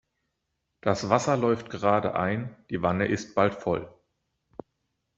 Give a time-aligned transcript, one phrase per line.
[0.81, 3.87] Das Wasser läuft gerade ein, die Wanne ist bald voll.